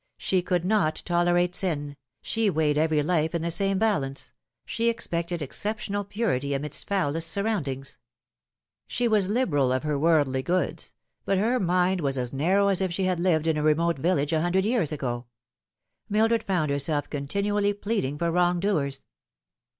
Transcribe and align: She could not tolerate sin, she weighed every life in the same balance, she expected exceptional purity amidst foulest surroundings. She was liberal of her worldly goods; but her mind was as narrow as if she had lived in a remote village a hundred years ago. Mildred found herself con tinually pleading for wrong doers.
She 0.17 0.41
could 0.41 0.65
not 0.65 1.03
tolerate 1.05 1.53
sin, 1.53 1.95
she 2.23 2.49
weighed 2.49 2.75
every 2.75 3.03
life 3.03 3.35
in 3.35 3.43
the 3.43 3.51
same 3.51 3.77
balance, 3.77 4.33
she 4.65 4.89
expected 4.89 5.43
exceptional 5.43 6.03
purity 6.05 6.55
amidst 6.55 6.87
foulest 6.87 7.29
surroundings. 7.29 7.99
She 8.87 9.07
was 9.07 9.29
liberal 9.29 9.71
of 9.71 9.83
her 9.83 9.99
worldly 9.99 10.41
goods; 10.41 10.95
but 11.23 11.37
her 11.37 11.59
mind 11.59 12.01
was 12.01 12.17
as 12.17 12.33
narrow 12.33 12.69
as 12.69 12.81
if 12.81 12.91
she 12.91 13.03
had 13.03 13.19
lived 13.19 13.45
in 13.45 13.57
a 13.57 13.61
remote 13.63 13.99
village 13.99 14.33
a 14.33 14.41
hundred 14.41 14.65
years 14.65 14.91
ago. 14.91 15.27
Mildred 16.09 16.45
found 16.45 16.71
herself 16.71 17.07
con 17.07 17.27
tinually 17.27 17.79
pleading 17.79 18.17
for 18.17 18.31
wrong 18.31 18.59
doers. 18.59 19.05